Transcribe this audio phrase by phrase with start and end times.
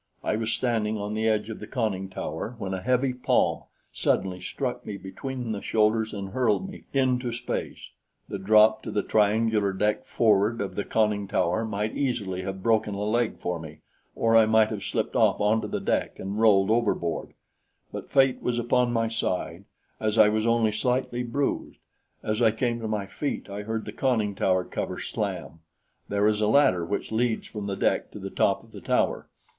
[0.23, 4.41] I was standing on the edge of the conning tower, when a heavy palm suddenly
[4.41, 7.77] struck me between the shoulders and hurled me forward into space.
[8.27, 12.95] The drop to the triangular deck forward of the conning tower might easily have broken
[12.95, 13.81] a leg for me,
[14.15, 17.35] or I might have slipped off onto the deck and rolled overboard;
[17.91, 19.65] but fate was upon my side,
[19.99, 21.77] as I was only slightly bruised.
[22.23, 25.59] As I came to my feet, I heard the conning tower cover slam.
[26.09, 29.29] There is a ladder which leads from the deck to the top of the tower.